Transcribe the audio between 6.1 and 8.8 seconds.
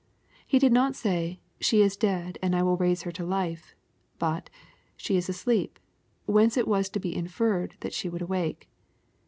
whence it was to be inferred that she would awake.